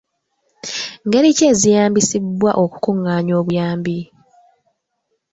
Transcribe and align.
Ngeri 1.05 1.29
ki 1.37 1.43
ezeeyambisibwa 1.51 2.51
okukungaanya 2.63 3.33
obuyambi? 3.41 3.97